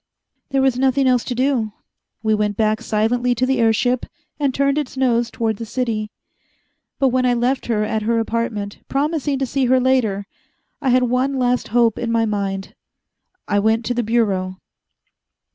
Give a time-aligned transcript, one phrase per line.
[0.49, 1.73] There was nothing else to do.
[2.23, 4.07] We went back silently to the airship,
[4.39, 6.09] and turned its nose toward the city.
[6.97, 10.25] But when I left her at her apartment, promising to see her later,
[10.81, 12.73] I had one last hope in my mind.
[13.47, 14.55] I went to the Bureau.